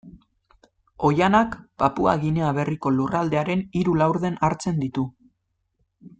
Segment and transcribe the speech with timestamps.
[1.09, 5.07] Oihanak Papua Ginea Berriko lurraldearen hiru laurden hartzen ditu.